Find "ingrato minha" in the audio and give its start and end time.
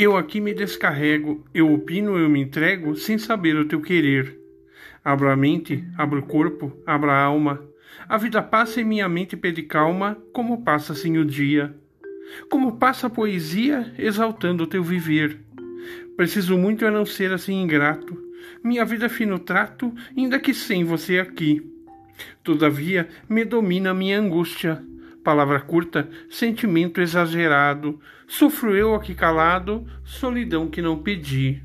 17.60-18.84